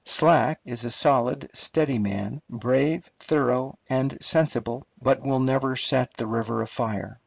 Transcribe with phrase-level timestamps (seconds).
[0.03, 6.25] Slack is a solid, steady man, brave, thorough, and sensible, but will never set the
[6.25, 7.19] river afire.